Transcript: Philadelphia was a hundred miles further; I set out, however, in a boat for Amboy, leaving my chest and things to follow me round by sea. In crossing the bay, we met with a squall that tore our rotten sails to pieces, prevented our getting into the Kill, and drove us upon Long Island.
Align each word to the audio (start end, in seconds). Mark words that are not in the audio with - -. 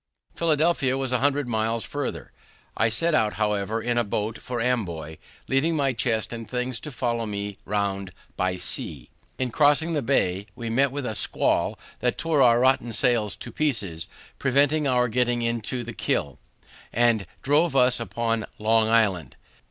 Philadelphia 0.33 0.97
was 0.97 1.11
a 1.11 1.19
hundred 1.19 1.47
miles 1.47 1.85
further; 1.85 2.31
I 2.75 2.89
set 2.89 3.13
out, 3.13 3.33
however, 3.33 3.79
in 3.79 3.99
a 3.99 4.03
boat 4.03 4.39
for 4.39 4.59
Amboy, 4.59 5.17
leaving 5.47 5.75
my 5.75 5.93
chest 5.93 6.33
and 6.33 6.49
things 6.49 6.79
to 6.79 6.91
follow 6.91 7.27
me 7.27 7.59
round 7.65 8.11
by 8.35 8.55
sea. 8.55 9.11
In 9.37 9.51
crossing 9.51 9.93
the 9.93 10.01
bay, 10.01 10.47
we 10.55 10.71
met 10.71 10.91
with 10.91 11.05
a 11.05 11.13
squall 11.13 11.77
that 11.99 12.17
tore 12.17 12.41
our 12.41 12.59
rotten 12.59 12.93
sails 12.93 13.35
to 13.35 13.51
pieces, 13.51 14.07
prevented 14.39 14.87
our 14.87 15.07
getting 15.07 15.43
into 15.43 15.83
the 15.83 15.93
Kill, 15.93 16.39
and 16.91 17.27
drove 17.43 17.75
us 17.75 17.99
upon 17.99 18.47
Long 18.57 18.89
Island. 18.89 19.35